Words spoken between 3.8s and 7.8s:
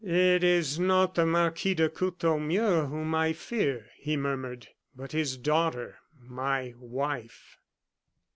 he murmured, "but his daughter my wife."